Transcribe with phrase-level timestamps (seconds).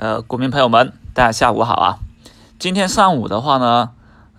[0.00, 1.98] 呃，股民朋友们，大家下午好啊！
[2.56, 3.90] 今天上午的话呢，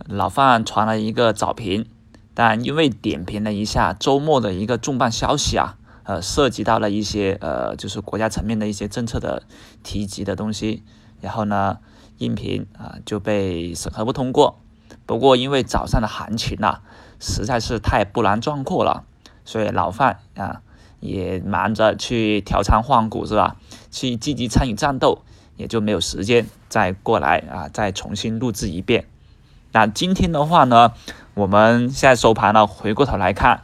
[0.06, 1.86] 老范传了一个早评，
[2.34, 9.44] 但因为点评了一下周末的一个重磅消息啊，呃，涉及到了一些呃，就是国家层面的一些政策的
[9.84, 10.82] 提及的东西，
[11.20, 11.80] 然后呢，
[12.20, 14.62] 音频啊就被审核不通过。
[15.06, 16.80] 不过因为早上的行情呐，
[17.20, 19.04] 实在是太波澜壮阔了，
[19.44, 20.62] 所以老范啊
[21.02, 23.58] 也忙着去调仓换股是吧？
[23.92, 25.20] 去积极参与战斗。
[25.60, 29.06] 也就没有时间再过来啊，再重新录制一遍。
[29.74, 30.94] 那今天的话呢，
[31.34, 33.64] 我们现在收盘了，回过头来看，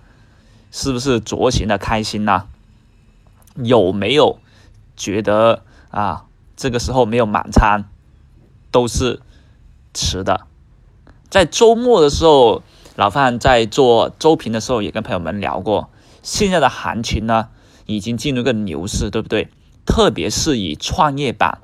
[0.74, 2.48] 是不是酌情的开心呢？
[3.56, 4.40] 有没有
[4.98, 6.26] 觉得啊，
[6.58, 7.86] 这个时候没有满仓
[8.72, 9.22] 都是
[9.94, 10.42] 迟的？
[11.30, 12.62] 在周末的时候，
[12.98, 15.90] 老范在做周评的时候也跟朋友们聊过，
[16.22, 17.48] 现在的行情呢，
[17.86, 19.48] 已经进入个牛市，对不对？
[19.86, 21.60] 特别是以创业板。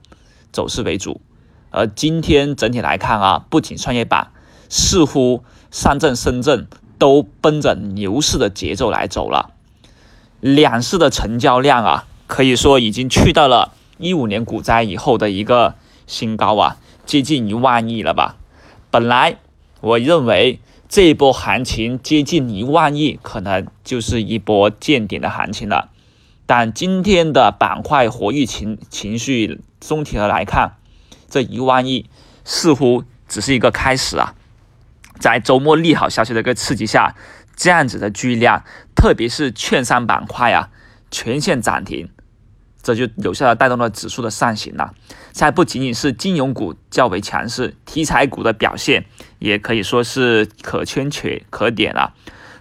[0.52, 1.22] 走势为主，
[1.70, 4.32] 而今天整体来看啊，不仅创业板，
[4.70, 9.52] 似乎上证、深圳都奔着牛市的节奏来走了。
[10.40, 15.76] 两市的成交量啊，可以说已经去到了一五年股灾以后的一个
[16.08, 18.38] 新高啊，接近一万亿了吧？
[18.90, 19.38] 本来
[19.82, 25.91] 我认为这一波行情接近一万亿，可能就是一波见顶的行情了。
[26.54, 30.74] 但今天的板块活跃情情绪，总体的来看，
[31.30, 32.10] 这一万亿
[32.44, 34.36] 似乎只是一个开始啊！
[35.18, 37.16] 在周末利好消息的一个刺激下，
[37.56, 40.68] 这样子的巨量，特别是券商板块啊，
[41.10, 42.10] 全线涨停，
[42.84, 44.94] 这就有效的带动了指数的上行了。
[45.32, 49.06] 现在不仅仅是金融股较为强势，题材股的表现
[49.40, 52.14] 也可以说是可圈且可点了。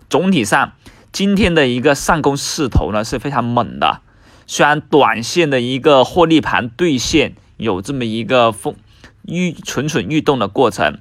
[0.08, 0.74] 总体上。
[1.12, 4.00] 今天的一个上攻势头呢是非常猛的，
[4.47, 8.77] 虽然短线的一个获利盘兑现有这么一个风
[9.27, 10.98] 欲蠢蠢欲动的过程，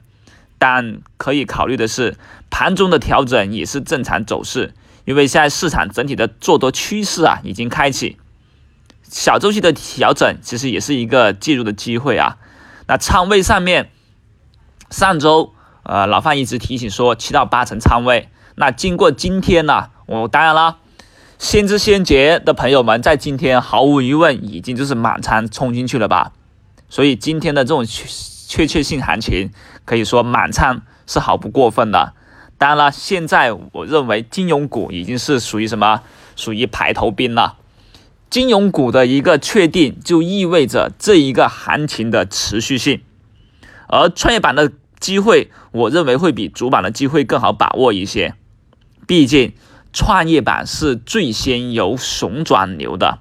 [0.58, 2.18] 但可以考虑的是，
[2.50, 4.74] 盘中的调整也是正常走势，
[5.06, 8.18] 因为现在市场整体的做多趋势啊已经开启，
[9.04, 12.38] 小周期的调整其实也是一个介入的机会啊。
[12.88, 13.92] 那仓位上面，
[14.90, 19.92] 上周呃老范一直提醒说七到八成仓位，那经过今天呢？
[20.10, 20.78] 我当然了，
[21.38, 26.32] 先知先觉的朋友们在今天毫无疑问已经就是满仓冲进去了吧，
[26.90, 29.52] 所以今天的这种确确性行情
[29.86, 32.14] 可以说满仓是毫不过分的。
[32.58, 36.02] 当然了，现在我认为金融股已经是属于什么？
[36.36, 37.58] 属于排头兵了。
[38.32, 43.02] 金融股的一个确定就意味着这一个行情的持续性，
[43.88, 48.34] 而创业板的机会，我认为会比主板的机会更好把握一些，
[49.06, 49.54] 毕竟。
[49.92, 53.20] 创业板是最先由熊转牛的，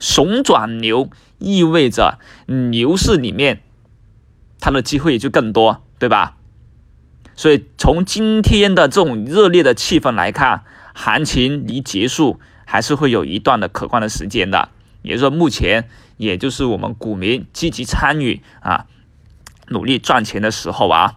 [0.00, 3.62] 熊转牛意味着牛市里面
[4.60, 6.36] 它的机会就更多，对吧？
[7.36, 10.62] 所以从今天的这种热烈的气氛来看，
[10.94, 14.68] 行情离结束还是会有一段的可观的时间的。
[15.02, 18.86] 也就是说，目前也就是我们股民积极参与啊，
[19.68, 21.16] 努力赚钱的时候啊。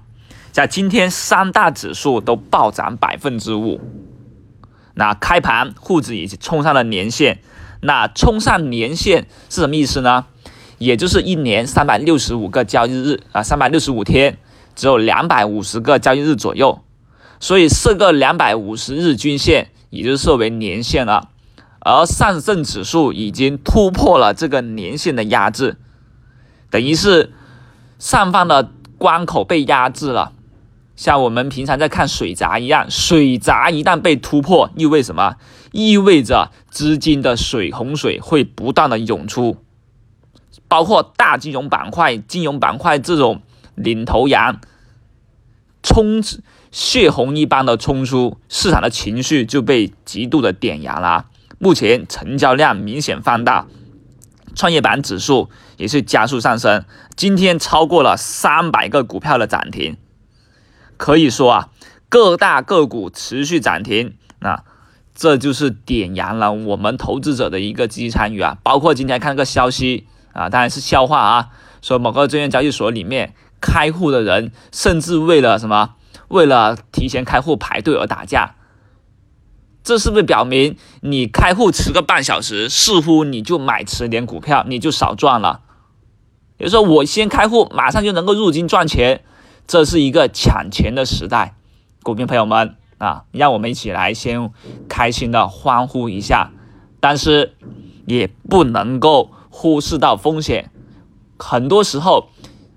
[0.52, 3.80] 在今天三大指数都暴涨百分之五。
[5.00, 7.40] 那开盘沪指已经冲上了年线，
[7.82, 10.26] 那冲上年线是什么意思呢？
[10.80, 14.40] 也就是一年三百六十五个交易日啊，三百六十五天，
[14.76, 16.82] 只有两百五十个交易日左右，
[17.40, 21.30] 所以设个两百五十日均线，也就设为年线了。
[21.80, 25.78] 而上证指数已经突破了这个年线的压制，
[26.72, 27.32] 等于是
[28.00, 30.34] 上方的关口被压制了。
[30.98, 35.36] 像我们平常在看水闸一样，水闸一旦被突破，意味什么？
[35.72, 39.58] 意味着资金的水洪水会不断的涌出，
[40.68, 43.44] 包括大金融板块、金融板块这种
[43.76, 44.60] 领头羊，
[45.84, 46.24] 冲
[46.72, 51.28] 血红一般的冲出，市场的情绪就被极度的点燃了。
[51.60, 53.68] 目前成交量明显放大，
[54.56, 56.84] 创业板指数也是加速上升，
[57.16, 59.98] 今天超过了三百个股票的涨停。
[60.98, 61.70] 可以说啊，
[62.10, 64.64] 各大个股持续涨停，那
[65.16, 68.58] 这就是点燃了我们投资者的一个积极参与啊。
[68.64, 71.50] 包括今天看个消息啊，当然是笑话啊，
[71.82, 75.96] 说某个证券交易所里面开户的人，甚至为了什么，
[76.28, 78.56] 为了提前开户排队而打架。
[79.84, 85.62] 这是不是表明你开户迟个半小时，似乎你就买迟点股票，你就少赚了？
[86.58, 89.24] 也就是说，我先开户，马上就能够入金赚钱。
[89.68, 91.54] 这是一个抢钱的时代，
[92.02, 94.50] 股民朋友们啊，让我们一起来先
[94.88, 96.52] 开心的欢呼一下，
[97.02, 97.54] 但是
[98.06, 100.72] 也不能够忽视到风险，
[101.38, 102.30] 很多时候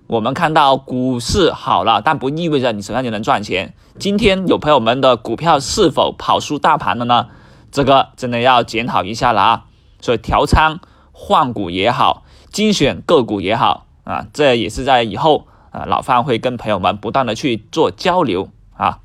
[0.09, 3.73] 我们看到股市好了，但不意味着你手上就能赚钱。
[3.99, 7.29] 今天有朋友们的股票是否跑输大盘了呢？
[7.71, 9.65] 这个真的要检讨一下了啊！
[10.01, 10.81] 所以调仓
[11.13, 18.99] 换股也好，精选个股也好啊，这也是在以后啊，老范会跟朋友们不断的去做交流啊。